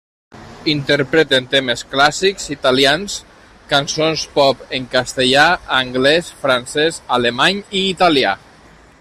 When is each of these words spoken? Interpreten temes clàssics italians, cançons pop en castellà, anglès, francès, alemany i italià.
Interpreten 0.71 1.47
temes 1.51 1.83
clàssics 1.91 2.47
italians, 2.55 3.17
cançons 3.75 4.25
pop 4.39 4.65
en 4.79 4.89
castellà, 4.95 5.47
anglès, 5.81 6.33
francès, 6.47 7.01
alemany 7.21 7.63
i 7.83 7.87
italià. 7.93 8.35